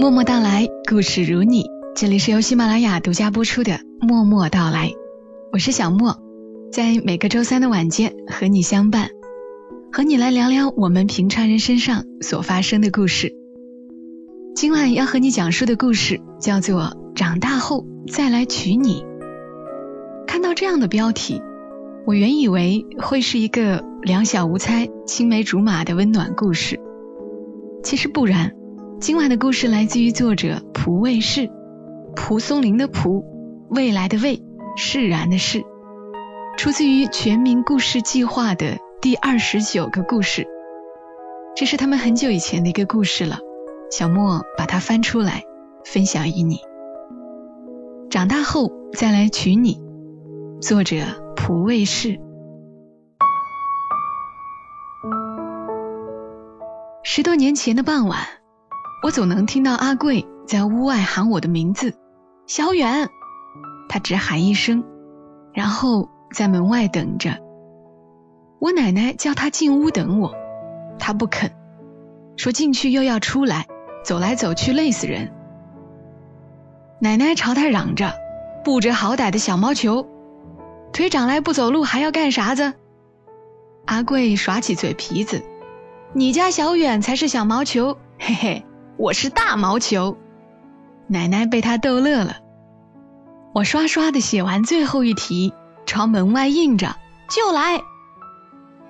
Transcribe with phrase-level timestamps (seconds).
[0.00, 1.66] 默默到来，故事如你。
[1.94, 4.88] 这里是由喜马拉雅独家播出的《默默到来》，
[5.52, 6.16] 我是小莫，
[6.72, 9.10] 在每个周三的晚间和你相伴，
[9.92, 13.34] 和你来聊聊我们平常人身上所发生的故事。
[14.54, 16.80] 今晚要和你讲述的故事叫做
[17.12, 19.02] 《长大后再来娶你》。
[20.26, 21.42] 看到这样的标题，
[22.06, 26.80] 我原以为会是一个两小无猜、青梅竹马的温暖故事，
[27.84, 28.56] 其实不然。
[29.00, 31.50] 今晚的故事来自于作者蒲卫士，
[32.14, 33.24] 蒲松龄的蒲，
[33.70, 34.42] 未来的未，
[34.76, 35.62] 释然的释，
[36.58, 40.46] 出自于全民故事计划的第二十九个故事。
[41.56, 43.38] 这是他们很久以前的一个故事了，
[43.90, 45.44] 小莫把它翻出来
[45.82, 46.58] 分享与你。
[48.10, 49.80] 长大后再来娶你，
[50.60, 50.96] 作者
[51.36, 52.20] 蒲卫士。
[57.02, 58.39] 十多年前的傍晚。
[59.02, 61.94] 我总能听到阿贵在屋外喊我的名字，
[62.46, 63.08] 小远。
[63.88, 64.84] 他只喊一声，
[65.54, 67.38] 然后在门外等着。
[68.60, 70.34] 我奶奶叫他进屋等我，
[70.98, 71.50] 他不肯，
[72.36, 73.66] 说进去又要出来，
[74.04, 75.32] 走来走去累死人。
[77.00, 78.12] 奶奶朝他嚷着
[78.62, 80.06] ：“不知好歹的小毛球，
[80.92, 82.74] 腿长来不走路还要干啥子？”
[83.86, 85.42] 阿贵耍起嘴皮子
[86.12, 88.66] ：“你家小远才是小毛球，嘿嘿。”
[89.00, 90.18] 我是大毛球，
[91.06, 92.36] 奶奶被他逗乐了。
[93.54, 95.54] 我刷刷的写完最后一题，
[95.86, 96.96] 朝门外应着
[97.30, 97.80] 就来。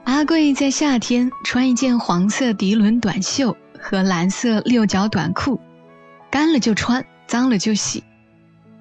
[0.02, 5.60] 阿贵在夏天穿一件黄色涤纶短袖和蓝色六角短裤，
[6.28, 8.02] 干了就穿，脏了就洗。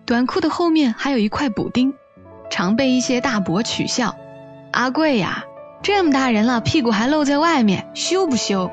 [0.08, 1.94] 短裤的后面还有一块补丁，
[2.50, 4.16] 常被一些大伯取笑
[4.74, 5.44] ：“阿贵呀，
[5.84, 8.72] 这么大人了，屁股还露在外面，羞不羞？”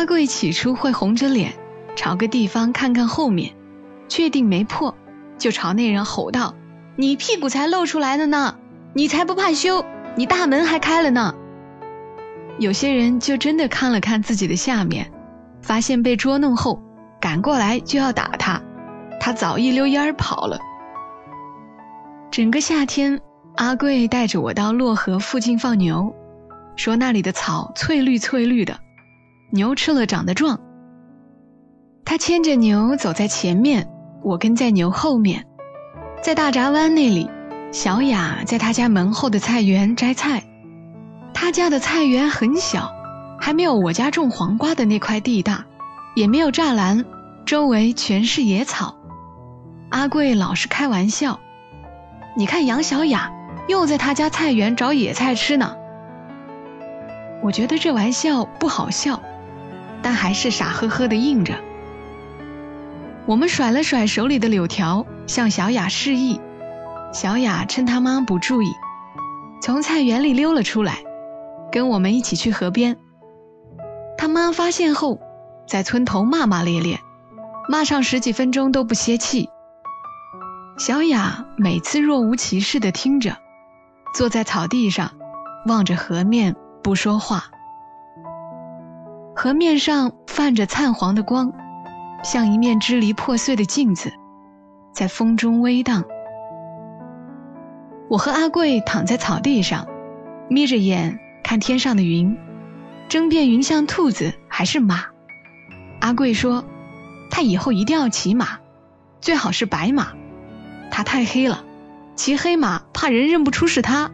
[0.00, 1.52] 阿贵起初会红着脸，
[1.94, 3.54] 朝个地方看看后面，
[4.08, 4.94] 确定没破，
[5.36, 6.54] 就朝那人吼道
[6.96, 8.56] ：“你屁股才露出来的呢，
[8.94, 9.84] 你才不怕羞，
[10.16, 11.34] 你大门还开了呢。”
[12.58, 15.12] 有些人就真的看了看自己的下面，
[15.60, 16.82] 发现被捉弄后，
[17.20, 18.62] 赶过来就要打他，
[19.20, 20.58] 他早一溜烟跑了。
[22.30, 23.20] 整个夏天，
[23.56, 26.14] 阿贵带着我到洛河附近放牛，
[26.74, 28.80] 说那里的草翠绿翠绿的。
[29.52, 30.60] 牛吃了长得壮，
[32.04, 33.88] 他牵着牛走在前面，
[34.22, 35.44] 我跟在牛后面。
[36.22, 37.28] 在大闸湾那里，
[37.72, 40.44] 小雅在他家门后的菜园摘菜。
[41.34, 42.92] 他家的菜园很小，
[43.40, 45.64] 还没有我家种黄瓜的那块地大，
[46.14, 47.04] 也没有栅栏，
[47.44, 48.94] 周围全是野草。
[49.88, 51.40] 阿贵老是开玩笑
[52.38, 53.32] ：“你看杨小雅
[53.66, 55.74] 又在他家菜园找野菜吃呢。”
[57.42, 59.20] 我觉得这玩笑不好笑。
[60.02, 61.54] 但还是傻呵呵的应着。
[63.26, 66.40] 我们甩了甩手里的柳条，向小雅示意。
[67.12, 68.72] 小雅趁他妈不注意，
[69.60, 70.98] 从菜园里溜了出来，
[71.70, 72.96] 跟我们一起去河边。
[74.16, 75.20] 他妈发现后，
[75.66, 77.00] 在村头骂骂咧咧，
[77.68, 79.48] 骂上十几分钟都不歇气。
[80.78, 83.36] 小雅每次若无其事的听着，
[84.14, 85.12] 坐在草地上，
[85.66, 87.44] 望着河面不说话。
[89.42, 91.50] 河面上泛着灿黄的光，
[92.22, 94.12] 像一面支离破碎的镜子，
[94.92, 96.04] 在风中微荡。
[98.10, 99.88] 我和阿贵躺在草地上，
[100.50, 102.36] 眯着眼看天上的云，
[103.08, 105.06] 争辩云像兔子还是马。
[106.02, 106.62] 阿贵说，
[107.30, 108.58] 他以后一定要骑马，
[109.22, 110.08] 最好是白马，
[110.90, 111.64] 他太黑了，
[112.14, 114.10] 骑黑马怕人认不出是他。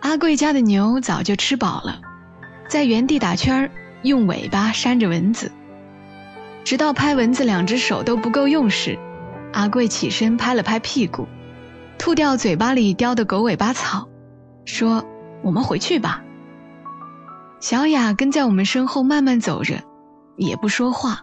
[0.00, 2.00] 阿贵家的牛早就吃饱了。
[2.72, 5.52] 在原地打圈儿，用尾巴扇着蚊子，
[6.64, 8.98] 直到拍蚊子两只手都不够用时，
[9.52, 11.28] 阿贵起身拍了拍屁股，
[11.98, 14.08] 吐掉嘴巴里叼的狗尾巴草，
[14.64, 15.04] 说
[15.44, 16.24] ：“我们回去吧。”
[17.60, 19.82] 小雅跟在我们身后慢慢走着，
[20.38, 21.20] 也不说话。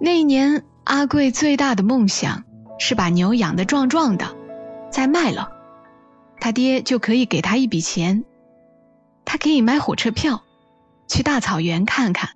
[0.00, 2.44] 那一年，阿贵最大的梦想
[2.78, 4.34] 是把牛养得壮壮的，
[4.90, 5.50] 再卖了，
[6.40, 8.24] 他爹就可以给他一笔钱。
[9.24, 10.42] 他可以买火车票，
[11.08, 12.30] 去大草原看看。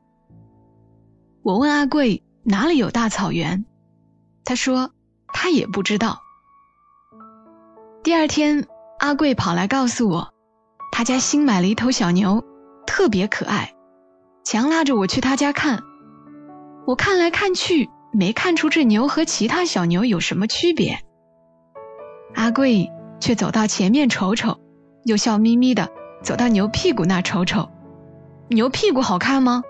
[1.43, 3.65] 我问阿贵哪里有大草原，
[4.44, 4.91] 他说
[5.29, 6.21] 他也不知道。
[8.03, 8.67] 第二天，
[8.99, 10.33] 阿贵跑来告诉我，
[10.93, 12.44] 他家新买了一头小牛，
[12.87, 13.75] 特别可爱，
[14.44, 15.83] 强拉着我去他家看。
[16.87, 21.00] 我看来看去，没看出这牛和其他小牛有什么区别。
[22.35, 24.61] 阿贵却走到前面瞅瞅，
[25.05, 25.91] 又笑眯眯的。
[26.23, 27.69] 走到牛屁股那瞅瞅，
[28.49, 29.63] 牛屁股好看吗？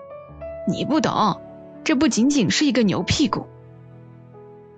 [0.67, 1.41] 你不懂，
[1.83, 3.47] 这不仅仅是一个牛屁股。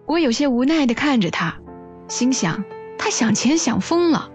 [0.06, 1.56] 我有些无奈的看着他，
[2.08, 2.64] 心想
[2.98, 4.30] 他想钱想疯了，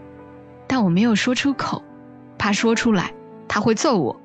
[0.67, 1.83] 但我没有说出口，
[2.39, 3.13] 怕说出来
[3.49, 4.21] 他会揍我。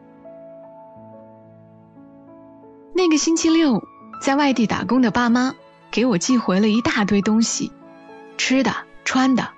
[2.93, 3.83] 那个星期六，
[4.21, 5.55] 在外地打工的爸妈
[5.91, 7.71] 给我寄回了一大堆东西，
[8.37, 8.71] 吃的、
[9.05, 9.49] 穿的。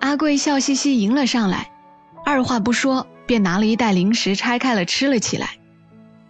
[0.00, 1.70] 阿贵笑嘻嘻迎了上来，
[2.24, 5.58] 二话不说便拿了一袋零食拆开了吃了起来，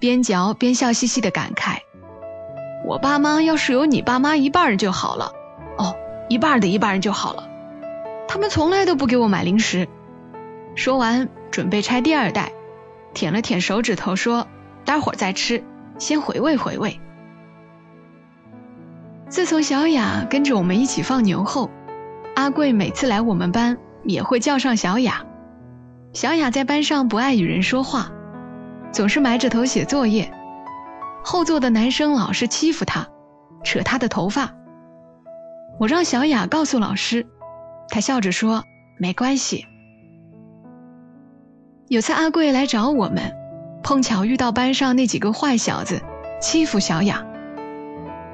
[0.00, 1.78] 边嚼边笑嘻嘻的感慨
[2.84, 5.32] ：“我爸妈要是有你爸妈一半就好了，
[5.78, 5.96] 哦，
[6.28, 7.48] 一半的一半就好了。
[8.26, 9.88] 他们从来都不给我买零食。”
[10.74, 12.52] 说完准备拆第二袋，
[13.14, 14.48] 舔了舔手指头说
[14.84, 15.62] ：“待会儿再吃。”
[15.96, 17.00] 先回味回味。
[19.28, 21.70] 自从小雅跟着我们一起放牛后，
[22.34, 25.24] 阿贵每次来我们班也会叫上小雅。
[26.14, 28.12] 小雅在班上不爱与人说话，
[28.92, 30.32] 总是埋着头写作业。
[31.24, 33.08] 后座的男生老是欺负她，
[33.64, 34.54] 扯她的头发。
[35.80, 37.26] 我让小雅告诉老师，
[37.88, 38.62] 她笑着说
[38.96, 39.66] 没关系。
[41.88, 43.32] 有次阿贵来找我们。
[43.82, 46.00] 碰巧遇到班上那几个坏小子
[46.40, 47.22] 欺负小雅，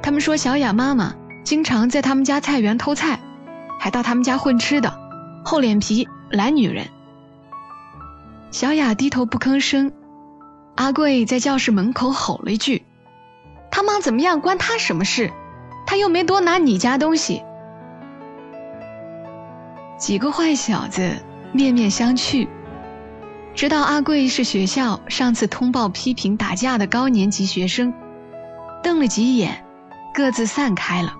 [0.01, 3.19] 他们说小雅妈妈经常在他们家菜园偷菜，
[3.81, 4.93] 还到他们家混吃的，
[5.45, 6.87] 厚脸皮懒女人。
[8.51, 9.93] 小雅低头不吭声，
[10.75, 12.83] 阿贵在教室门口吼了一句
[13.71, 15.31] ：“他妈怎么样关他什么事？
[15.87, 17.43] 他又没多拿你家东西。”
[19.97, 21.17] 几个坏小子
[21.53, 22.49] 面面相觑。
[23.55, 27.95] 知道阿贵是学校上次通报批评打架的高年级学生，
[28.83, 29.65] 瞪了几眼，
[30.13, 31.15] 各自散开了。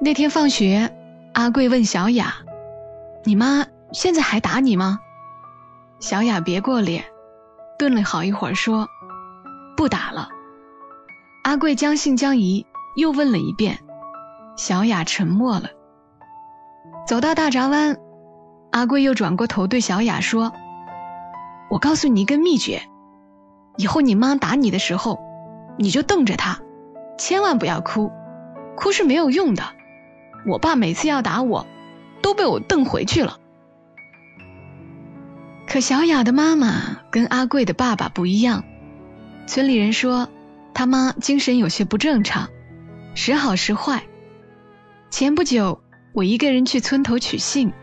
[0.00, 0.92] 那天放学，
[1.34, 2.34] 阿贵问小雅
[3.24, 4.98] ：“你妈现在还打你吗？”
[5.98, 7.04] 小雅别过脸，
[7.78, 8.86] 顿了好一会儿说
[9.76, 10.28] ：“不打了。”
[11.42, 12.66] 阿贵将信将疑，
[12.96, 13.78] 又问了一遍，
[14.56, 15.70] 小雅沉默了。
[17.06, 17.96] 走到大闸湾。
[18.72, 20.52] 阿贵又转过头对小雅说
[21.70, 22.82] ：“我告诉你一个秘诀，
[23.78, 25.18] 以后你妈打你的时候，
[25.78, 26.60] 你就瞪着她，
[27.16, 28.12] 千万不要哭，
[28.76, 29.62] 哭是没有用的。
[30.46, 31.66] 我爸每次要打我，
[32.20, 33.38] 都被我瞪回去了。
[35.76, 38.64] 可小雅的妈妈跟阿贵的爸爸不一样，
[39.46, 40.26] 村里人说
[40.72, 42.48] 他妈精神有些不正常，
[43.14, 44.04] 时好时坏。
[45.10, 45.82] 前不久，
[46.14, 47.74] 我一个人去村头取信。”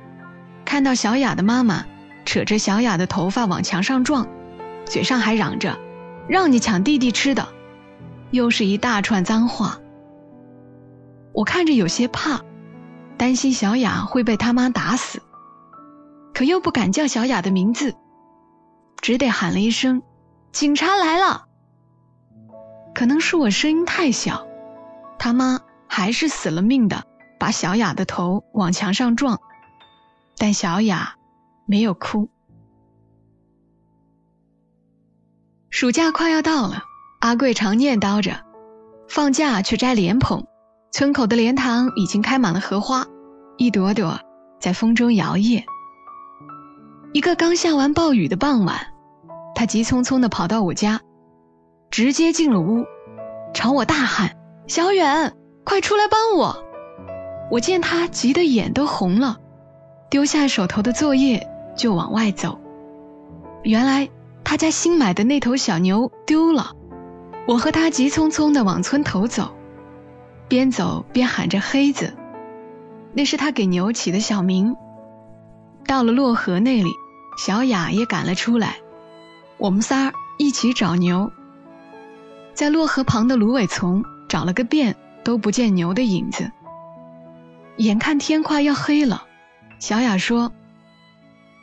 [0.65, 1.85] 看到小雅的妈妈
[2.25, 4.27] 扯着小雅的头发往墙上撞，
[4.85, 5.77] 嘴上还嚷着
[6.27, 7.47] “让你抢弟弟吃的”，
[8.31, 9.77] 又是一大串脏话。
[11.31, 12.41] 我看着有些怕，
[13.17, 15.21] 担心小雅会被他妈打死，
[16.33, 17.95] 可又不敢叫小雅的名字，
[19.01, 20.01] 只得喊了一声
[20.51, 21.45] “警察来了”。
[22.95, 24.47] 可能是我声音太小，
[25.19, 27.03] 他妈还是死了命的
[27.39, 29.39] 把小雅的头往墙上撞。
[30.37, 31.15] 但小雅
[31.65, 32.29] 没有哭。
[35.69, 36.83] 暑假快要到了，
[37.19, 38.43] 阿贵常念叨着
[39.07, 40.45] 放假去摘莲蓬。
[40.91, 43.05] 村口的莲塘已经开满了荷花，
[43.57, 44.19] 一朵朵
[44.59, 45.63] 在风中摇曳。
[47.13, 48.87] 一个刚下完暴雨的傍晚，
[49.53, 50.99] 他急匆匆地跑到我家，
[51.91, 52.85] 直接进了屋，
[53.53, 55.31] 朝我大喊：“小远，
[55.63, 56.65] 快出来帮我！”
[57.51, 59.37] 我见他急得眼都红了。
[60.09, 62.59] 丢下手头的作业就往外走，
[63.61, 64.09] 原来
[64.43, 66.71] 他家新买的那头小牛丢了。
[67.45, 69.51] 我和他急匆匆地往村头走，
[70.47, 72.15] 边走边喊着“黑子”，
[73.13, 74.75] 那是他给牛起的小名。
[75.85, 76.89] 到了洛河那里，
[77.37, 78.77] 小雅也赶了出来，
[79.57, 81.31] 我们仨一起找牛。
[82.53, 86.51] 在洛河旁的芦苇丛找了个遍，都不见牛的影子。
[87.77, 89.25] 眼看天快要黑了。
[89.79, 90.51] 小雅说：“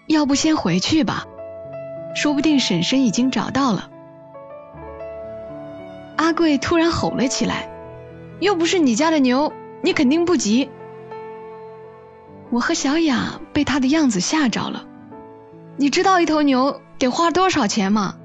[0.08, 1.24] 要不先回去吧，
[2.14, 3.88] 说不定婶婶已经找到了。”
[6.18, 7.70] 阿贵突然吼了起来
[8.40, 10.68] ：“又不是你家的牛，你肯定不急。”
[12.50, 14.84] 我和小雅被他的样子吓着了。
[15.76, 18.16] 你知道一头牛得花多少钱吗？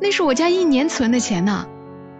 [0.00, 1.66] 那是我家一年存的钱呢。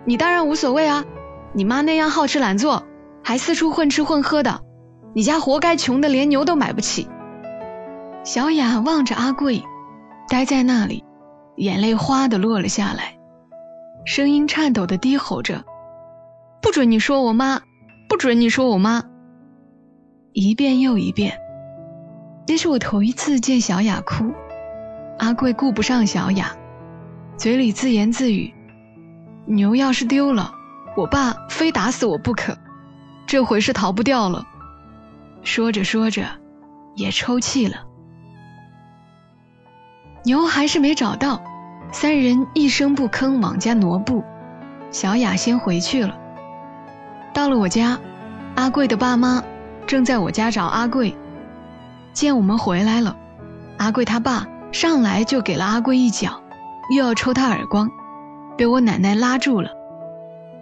[0.05, 1.05] 你当然无所谓啊，
[1.53, 2.85] 你妈那样好吃懒做，
[3.23, 4.61] 还四处混吃混喝的，
[5.15, 7.09] 你家活该穷的连牛都买不起。
[8.25, 9.63] 小雅望着阿贵，
[10.29, 11.05] 呆在那里，
[11.57, 13.19] 眼泪哗的落了下来，
[14.05, 15.65] 声音颤抖的低吼着
[16.61, 17.61] ：“不准你说我妈，
[18.09, 19.05] 不准你说我妈！”
[20.33, 21.39] 一遍又一遍。
[22.47, 24.33] 那是我头一次见小雅哭。
[25.21, 26.51] 阿贵顾不上小雅，
[27.37, 28.55] 嘴里自言自语
[29.45, 30.51] ：“牛要是丢了，
[30.97, 32.57] 我爸非打死我不可，
[33.27, 34.47] 这回是逃不掉了。”
[35.45, 36.25] 说着说着，
[36.97, 37.83] 也抽泣了。
[40.25, 41.43] 牛还是没找到，
[41.93, 44.25] 三人一声不吭往家挪步。
[44.91, 46.19] 小雅先回去了。
[47.35, 47.99] 到了我家，
[48.55, 49.45] 阿贵的爸妈
[49.87, 51.15] 正在我家找阿贵。
[52.15, 53.15] 见我们回来了，
[53.77, 56.43] 阿贵他爸上来就给了阿贵一脚，
[56.95, 57.91] 又要抽他耳光，
[58.57, 59.71] 被我奶奶拉住了。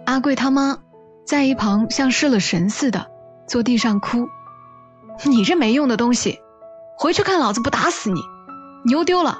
[0.05, 0.79] 阿贵他妈
[1.25, 3.07] 在一旁像失了神似的
[3.47, 4.27] 坐地上哭
[5.25, 6.39] ：“你这没用的东西，
[6.97, 8.21] 回去看老子不打死你！
[8.85, 9.37] 牛丢了，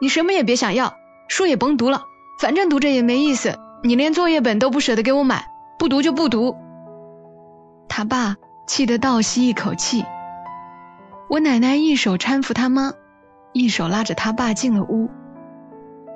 [0.00, 0.94] 你什么也别想要，
[1.28, 2.02] 书也甭读了，
[2.40, 3.56] 反正读着也没意思。
[3.84, 5.46] 你连作业本都不舍得给我买，
[5.78, 6.56] 不读就不读。”
[7.88, 10.04] 他爸气得倒吸一口气。
[11.28, 12.92] 我奶奶一手搀扶他妈，
[13.52, 15.08] 一手拉着他爸进了屋。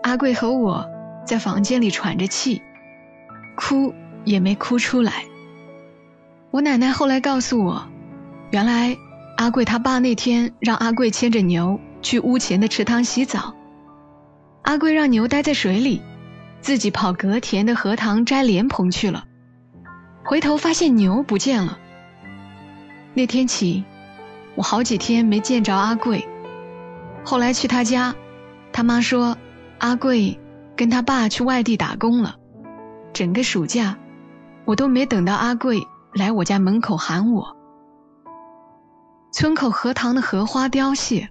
[0.03, 0.87] 阿贵和我
[1.27, 2.63] 在房间里喘着气，
[3.57, 5.25] 哭也没哭出来。
[6.51, 7.89] 我奶奶后来告诉我，
[8.51, 8.97] 原来
[9.37, 13.55] 阿贵他爸那天让阿贵牵着牛去屋前的池塘洗澡，
[14.63, 16.03] 阿贵让牛待在水里，
[16.61, 19.25] 自己跑隔田的荷塘摘莲蓬去了。
[20.25, 21.79] 回头发现牛不见了。
[23.15, 23.85] 那天起。
[24.55, 26.29] 我好几天没见着阿贵，
[27.25, 28.15] 后来去他家，
[28.73, 29.37] 他妈说
[29.79, 30.39] 阿贵
[30.77, 32.37] 跟他爸去外地打工了。
[33.13, 33.99] 整个暑假，
[34.65, 37.57] 我都没等到阿贵来我家门口喊我。
[39.33, 41.31] 村口荷塘的荷花凋谢，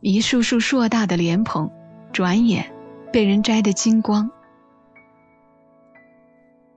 [0.00, 1.70] 一束束硕大的莲蓬，
[2.12, 2.72] 转眼
[3.12, 4.30] 被人摘得精光。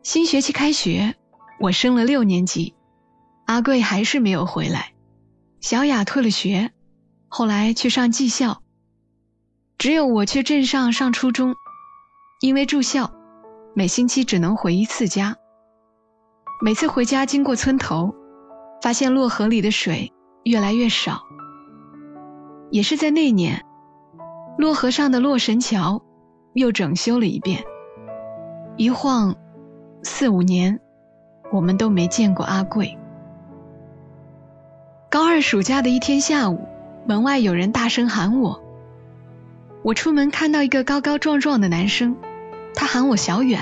[0.03, 1.15] 新学期开学，
[1.59, 2.73] 我升了六年级，
[3.45, 4.93] 阿贵还是没有回来。
[5.59, 6.71] 小雅退了学，
[7.33, 8.61] 后来去上技校。
[9.77, 11.55] 只有我去镇上上初中，
[12.41, 13.09] 因为住校，
[13.73, 15.37] 每星期只能回一次家。
[16.61, 18.13] 每次回家经过村头，
[18.81, 20.11] 发现洛河里的水
[20.43, 21.21] 越来越少。
[22.69, 23.65] 也是在那年，
[24.57, 26.03] 洛河上的洛神桥
[26.53, 27.63] 又整修了一遍。
[28.75, 29.33] 一晃
[30.03, 30.81] 四五年，
[31.53, 32.97] 我们都没见过阿贵。
[35.09, 36.67] 高二暑假的一天下午，
[37.05, 38.61] 门外有人大声喊我。
[39.83, 42.15] 我出门看到一个高高壮壮的男生，
[42.75, 43.61] 他喊我小远，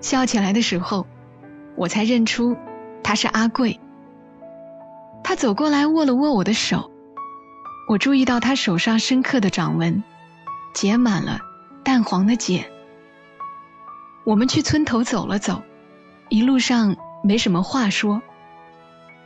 [0.00, 1.06] 笑起来的时候，
[1.76, 2.56] 我才认出
[3.02, 3.80] 他是阿贵。
[5.22, 6.90] 他走过来握了握我的手，
[7.88, 10.04] 我注意到他手上深刻的掌纹，
[10.74, 11.38] 结满了
[11.82, 12.66] 淡黄的茧。
[14.24, 15.62] 我们去村头走了走，
[16.28, 18.20] 一路上没什么话说。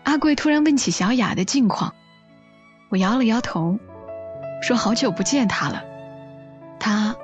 [0.04, 1.92] 阿贵突然问起小雅的近况，
[2.88, 3.78] 我摇了摇头，
[4.62, 5.84] 说好久不见他了。
[6.80, 7.16] 他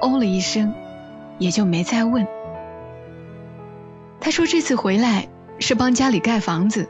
[0.00, 0.74] 哦了一声，
[1.38, 2.26] 也就没再问。
[4.20, 5.28] 他说这次回来
[5.60, 6.88] 是帮家里盖房子，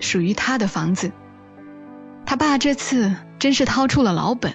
[0.00, 1.12] 属于他的房子。
[2.24, 4.54] 他爸这次真是掏出了老本。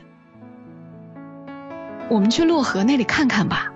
[2.09, 3.71] 我们去洛河那里看看吧。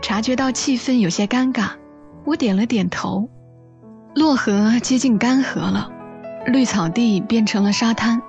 [0.00, 1.72] 察觉到气氛有些尴尬，
[2.24, 3.28] 我点了点头。
[4.14, 5.90] 洛河接近干涸了，
[6.48, 8.22] 绿草地变成了沙滩。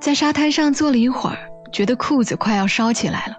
[0.00, 1.38] 在沙滩上坐了一会儿，
[1.72, 3.36] 觉得裤子快要烧起来了。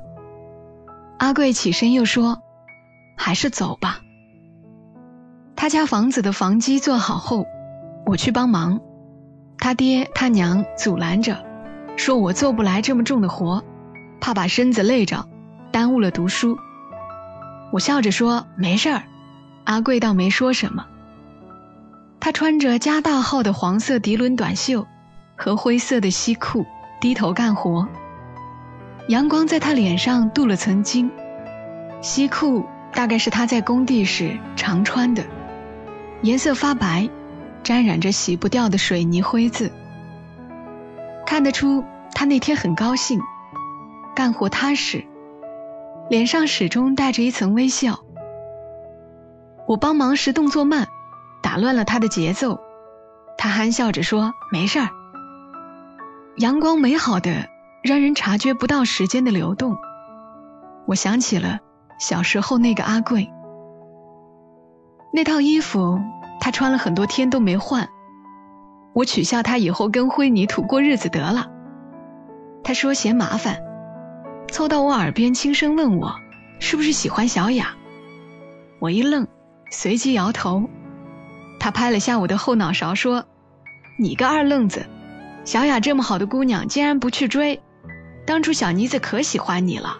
[1.17, 2.41] 阿贵起身又说
[3.17, 3.99] ：“还是走吧。”
[5.55, 7.45] 他家房子的房基做好后，
[8.05, 8.79] 我去帮忙。
[9.57, 11.45] 他爹他娘阻拦着，
[11.95, 13.63] 说我做不来这么重的活，
[14.19, 15.27] 怕把身子累着，
[15.71, 16.57] 耽误了读书。
[17.71, 19.03] 我笑着说：“没事儿。”
[19.63, 20.85] 阿贵倒没说什么。
[22.23, 24.87] 他穿着加大号的黄色涤纶短袖
[25.35, 26.65] 和灰色的西裤，
[27.01, 27.85] 低头干活。
[29.09, 31.11] 阳光在他脸上镀了层金。
[32.01, 35.25] 西裤大概是他在工地时常穿的，
[36.21, 37.09] 颜色发白，
[37.61, 39.69] 沾染着洗不掉的水泥灰渍。
[41.25, 43.19] 看得出他那天很高兴，
[44.15, 45.03] 干活踏实，
[46.09, 47.99] 脸上始终带着一层微笑。
[49.67, 50.87] 我帮忙时动作慢。
[51.53, 52.59] 打乱了他的节奏，
[53.37, 54.89] 他憨笑着说：“没事儿。”
[56.37, 57.47] 阳光美好的，
[57.83, 59.77] 让人察觉不到时间的流动。
[60.87, 61.59] 我想起了
[61.99, 63.31] 小时候那个阿贵，
[65.13, 65.99] 那套衣服
[66.41, 67.87] 他穿了很多天都没换。
[68.95, 71.51] 我取笑他以后跟灰泥土过日子得了。
[72.63, 73.61] 他说嫌麻烦，
[74.51, 76.15] 凑到我耳边轻声问我
[76.59, 77.75] ：“是不是喜欢小雅？”
[78.81, 79.27] 我一愣，
[79.69, 80.67] 随即摇头。
[81.63, 83.23] 他拍了下我的后脑勺，说
[83.97, 84.85] ：“你个二愣子，
[85.45, 87.61] 小雅这么好的姑娘，竟然不去追。
[88.27, 89.99] 当初小妮子可喜欢你了，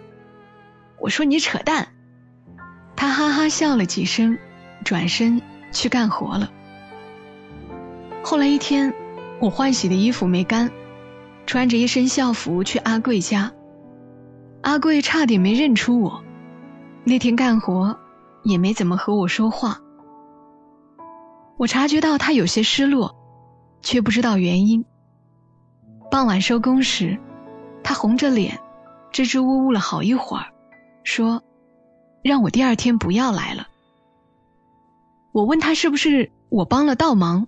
[1.00, 1.88] 我说你扯淡。
[2.98, 4.38] 他哈哈笑了几声，
[4.84, 5.41] 转身
[5.72, 6.51] 去干活了。
[8.24, 8.93] 后来一天，
[9.39, 10.70] 我换洗的衣服没干，
[11.46, 13.53] 穿着一身校服去阿贵家。
[14.63, 16.25] 阿贵差点没认出我，
[17.05, 17.98] 那天干活
[18.43, 19.79] 也没怎么和我说话。
[21.57, 23.15] 我察觉到他有些失落，
[23.81, 24.83] 却不知道原因。
[26.10, 27.19] 傍晚收工时，
[27.83, 28.60] 他红着脸，
[29.12, 30.51] 支支吾吾了好一会儿，
[31.03, 31.43] 说
[32.24, 33.67] ：“让我第二天不要来了。”
[35.31, 37.48] 我问他是不是我帮了倒忙，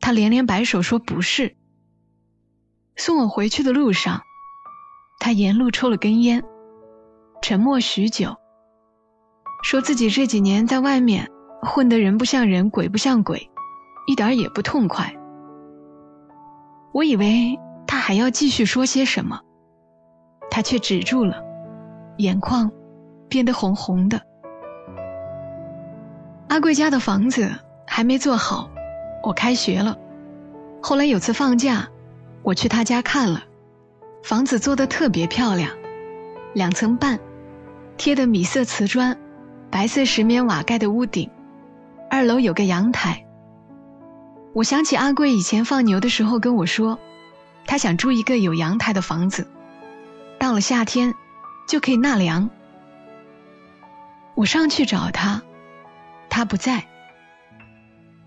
[0.00, 1.56] 他连连摆手说不是。
[2.96, 4.22] 送我回去的路上，
[5.18, 6.44] 他沿路抽了根烟，
[7.42, 8.36] 沉默许久，
[9.62, 11.30] 说自己这几年在外面。
[11.62, 13.50] 混得人不像人，鬼不像鬼，
[14.06, 15.14] 一点也不痛快。
[16.92, 19.40] 我以为他还要继续说些什么，
[20.50, 21.42] 他却止住了，
[22.16, 22.70] 眼眶
[23.28, 24.20] 变得红红的。
[26.48, 27.50] 阿贵家的房子
[27.86, 28.68] 还没做好，
[29.22, 29.96] 我开学了。
[30.82, 31.88] 后来有次放假，
[32.42, 33.44] 我去他家看了，
[34.24, 35.70] 房子做的特别漂亮，
[36.54, 37.20] 两层半，
[37.96, 39.16] 贴的米色瓷砖，
[39.70, 41.30] 白色石棉瓦盖的屋顶。
[42.10, 43.24] 二楼有个阳台，
[44.52, 46.98] 我想起阿贵以前放牛的时候跟我说，
[47.66, 49.46] 他想住一个有阳台的房子，
[50.36, 51.14] 到了夏天
[51.68, 52.50] 就可以纳凉。
[54.34, 55.42] 我上去找他，
[56.28, 56.84] 他不在。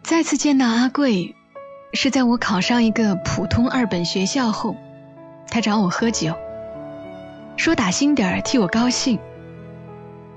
[0.02, 1.36] 再次见到阿贵，
[1.92, 4.78] 是在我考上一个普通二本学校后，
[5.50, 6.34] 他找我喝酒，
[7.58, 9.20] 说打心底儿替我高兴。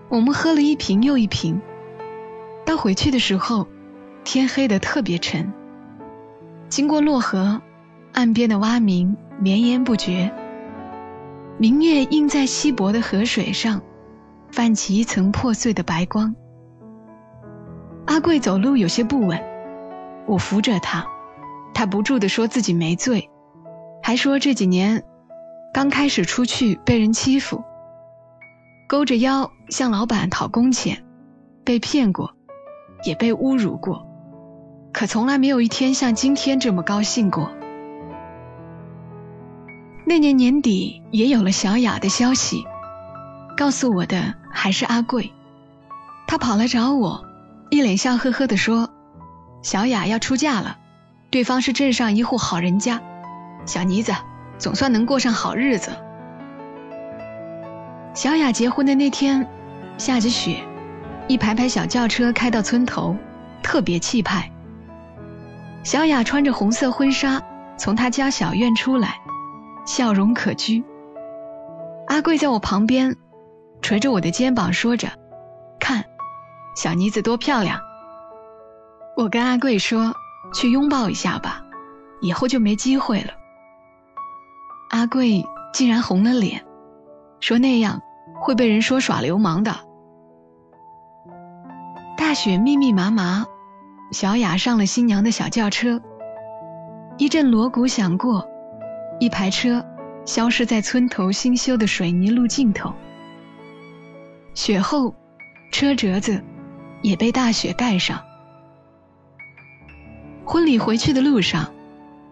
[0.09, 1.62] 我们喝了一瓶又一瓶。
[2.67, 3.67] 到回去的时候，
[4.25, 5.51] 天黑得特别沉。
[6.69, 7.63] 经过洛河，
[8.13, 10.31] 岸边的蛙鸣绵延不绝。
[11.59, 13.81] 明月映在稀薄的河水上，
[14.50, 16.35] 泛起一层破碎的白光。
[18.07, 19.41] 阿贵走路有些不稳，
[20.26, 21.07] 我扶着他，
[21.73, 23.31] 他不住地说自己没醉，
[24.02, 25.05] 还说这几年
[25.73, 27.63] 刚开始出去被人欺负，
[28.89, 31.05] 勾着腰向老板讨工钱，
[31.65, 32.36] 被骗过。
[33.06, 34.06] 也被侮辱过，
[34.92, 37.50] 可从来没有一天像今天这么高兴过。
[40.04, 42.64] 那年年底也有了小雅的消息，
[43.56, 45.32] 告诉我的还是阿贵。
[46.26, 47.25] 他跑来找我，
[47.71, 48.90] 一脸笑呵呵地说
[49.62, 50.78] ：“小雅要出嫁了，
[51.30, 53.00] 对方是镇上一户好人家，
[53.66, 54.12] 小妮子
[54.58, 55.92] 总算能过上好日子。”
[58.14, 59.49] 小雅结婚的那天，
[59.99, 60.64] 下着雪。
[61.28, 63.17] 一排排小轿车开到村头，
[63.62, 64.50] 特别气派。
[65.82, 67.43] 小雅穿着红色婚纱
[67.76, 69.21] 从她家小院出来，
[69.84, 70.84] 笑容可掬。
[72.06, 73.17] 阿贵在我旁边，
[73.82, 75.08] 捶着我的肩膀说着
[75.80, 76.04] ：“看，
[76.76, 77.80] 小妮子多漂亮。”
[79.17, 80.15] 我跟阿贵说
[80.54, 81.62] ：“去拥抱一下吧，
[82.21, 83.32] 以后就没机会了。”
[84.91, 86.65] 阿贵竟然红了脸，
[87.41, 88.00] 说那样
[88.41, 89.86] 会被人说耍流氓的。
[92.26, 93.47] 大雪密密麻麻，
[94.10, 96.02] 小雅上了新娘的小轿车。
[97.19, 98.45] 一阵锣鼓响过，
[99.21, 99.86] 一排车
[100.25, 102.93] 消失在村头新修的水泥路尽头。
[104.54, 105.15] 雪后，
[105.71, 106.43] 车辙子
[107.00, 108.21] 也被大雪盖上。
[110.45, 111.73] 婚礼回去的路上，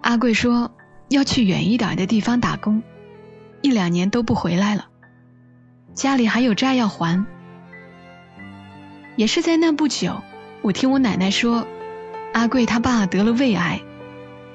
[0.01, 0.73] 阿贵说
[1.09, 2.83] 要去远一点的地方打工，
[3.63, 4.87] 一两年都不回来了，
[5.95, 7.25] 家里还有债要还。
[9.17, 10.23] 也是在那不久，
[10.63, 11.67] 我听我奶奶说，
[12.33, 13.81] 阿贵他爸得了胃癌，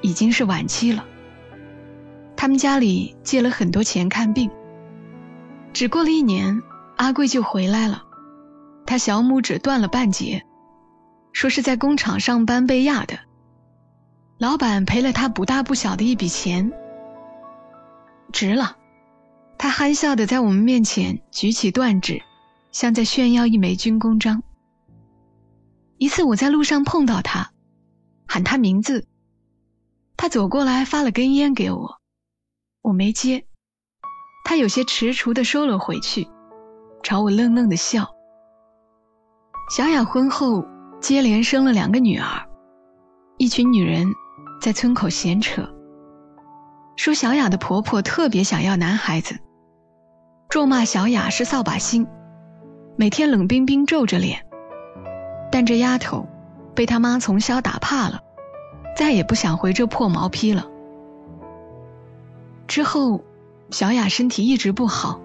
[0.02, 1.04] 已经是晚期了。
[2.36, 4.50] 他们家里借了很多钱看病，
[5.72, 6.62] 只过了一年，
[6.96, 8.04] 阿贵就回来了。
[8.86, 10.44] 他小拇指断了半截，
[11.32, 13.18] 说是在工厂上班被压的，
[14.38, 16.72] 老板赔了他不大不小的一笔钱，
[18.32, 18.76] 值了。
[19.56, 22.22] 他憨笑的在我们面前举起断指，
[22.72, 24.42] 像在炫耀一枚军功章。
[26.00, 27.52] 一次我在路上碰到他，
[28.26, 29.06] 喊他名字，
[30.16, 32.00] 他走过来发了根烟给我，
[32.80, 33.44] 我没接，
[34.46, 36.26] 他有些踟蹰的收了回去，
[37.02, 38.14] 朝我愣愣的笑。
[39.70, 40.64] 小雅婚后
[41.02, 42.48] 接连生了两个女儿，
[43.36, 44.10] 一群女人
[44.58, 45.68] 在村口闲扯，
[46.96, 49.38] 说小雅的婆婆特别想要男孩子，
[50.48, 52.08] 咒骂小雅是扫把星，
[52.96, 54.46] 每天冷冰冰皱着脸。
[55.50, 56.28] 但这丫头
[56.74, 58.22] 被他妈从小打怕了，
[58.96, 60.66] 再也不想回这破毛坯了。
[62.68, 63.24] 之后，
[63.70, 65.20] 小雅身体一直不好，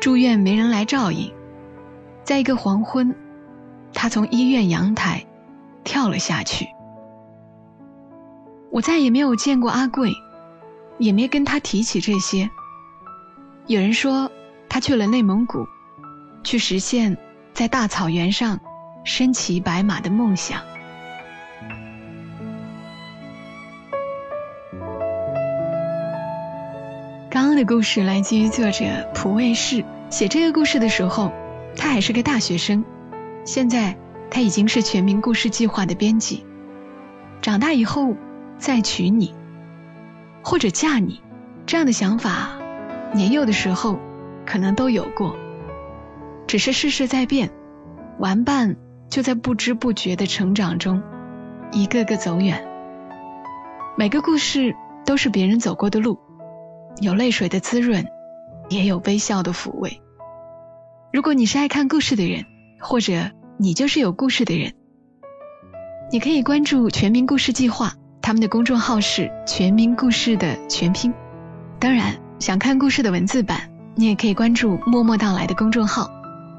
[0.00, 1.32] 住院没人来照应，
[2.24, 3.14] 在一个黄昏，
[3.92, 5.26] 他从医院阳台
[5.84, 6.66] 跳了下去。
[8.70, 10.12] 我再也没有见过阿贵，
[10.96, 12.48] 也没跟他提起这些。
[13.66, 14.30] 有人说
[14.66, 15.66] 他去了内蒙古，
[16.42, 17.14] 去实现
[17.52, 18.58] 在大草原上
[19.04, 20.60] 身骑白马的梦想。
[27.30, 28.84] 刚刚的故事来自于作者
[29.14, 29.84] 蒲卫士。
[30.10, 31.32] 写这个故事的时候，
[31.74, 32.84] 他还是个大学生，
[33.46, 33.96] 现在
[34.30, 36.44] 他已经是全民故事计划的编辑。
[37.40, 38.14] 长大以后
[38.58, 39.34] 再娶你，
[40.44, 41.22] 或者嫁你，
[41.64, 42.58] 这样的想法，
[43.14, 43.98] 年幼的时候
[44.44, 45.34] 可能都有过。
[46.46, 47.50] 只是世事在变，
[48.18, 48.76] 玩伴
[49.12, 51.02] 就在不知不觉的成长中，
[51.70, 52.66] 一个个走远。
[53.94, 56.18] 每个故事都是别人走过的路。
[56.98, 58.06] 有泪水的滋润，
[58.70, 60.00] 也有微笑的抚慰。
[61.12, 62.46] 如果你是爱看故事的人，
[62.80, 64.72] 或者你就是有故事的人，
[66.10, 71.12] 你可以关注“全民故事计划”，他们的公众号是“全民故事”的全拼。
[71.78, 76.08] 当然，想看故事的文字版，你也可以关注“默默到来”的公众号，“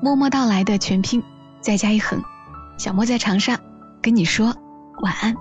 [0.03, 1.23] 默默到来”的全拼
[1.59, 2.23] 再加一横。
[2.83, 3.57] 小莫在长沙，
[4.01, 4.53] 跟你说
[5.03, 5.33] 晚安。